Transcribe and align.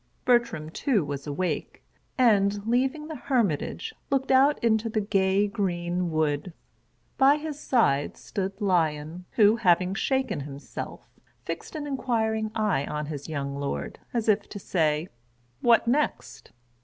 Bertram, 0.25 0.71
too, 0.71 1.05
was 1.05 1.27
awake, 1.27 1.83
and, 2.17 2.65
leaving 2.65 3.05
the 3.07 3.15
hermitage, 3.15 3.93
looked 4.09 4.31
out 4.31 4.57
into 4.63 4.89
the 4.89 4.99
gay, 4.99 5.47
green 5.47 6.09
wood. 6.09 6.53
By 7.19 7.35
his 7.35 7.59
side, 7.59 8.17
stood 8.17 8.59
Lion, 8.59 9.25
who, 9.33 9.57
having 9.57 9.93
shaken 9.93 10.39
himself, 10.39 11.01
fixed 11.45 11.75
an 11.75 11.85
inquiring 11.85 12.49
eye 12.55 12.83
on 12.87 13.05
his 13.05 13.29
young 13.29 13.55
lord, 13.59 13.99
as 14.11 14.27
if 14.27 14.49
to 14.49 14.57
say, 14.57 15.07
"What 15.59 15.87
next?" 15.87 16.51